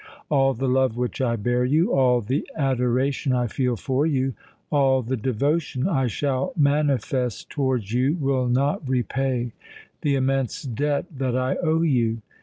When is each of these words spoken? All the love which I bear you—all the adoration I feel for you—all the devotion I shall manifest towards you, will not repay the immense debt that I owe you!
All 0.31 0.55
the 0.55 0.67
love 0.67 0.97
which 0.97 1.21
I 1.21 1.35
bear 1.35 1.63
you—all 1.63 2.21
the 2.21 2.47
adoration 2.55 3.33
I 3.33 3.45
feel 3.45 3.75
for 3.75 4.03
you—all 4.07 5.03
the 5.03 5.15
devotion 5.15 5.87
I 5.87 6.07
shall 6.07 6.53
manifest 6.57 7.51
towards 7.51 7.93
you, 7.93 8.15
will 8.15 8.47
not 8.47 8.89
repay 8.89 9.53
the 10.01 10.15
immense 10.15 10.63
debt 10.63 11.05
that 11.15 11.37
I 11.37 11.55
owe 11.57 11.83
you! 11.83 12.23